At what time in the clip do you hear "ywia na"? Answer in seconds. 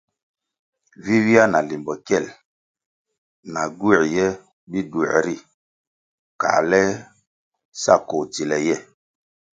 1.19-1.59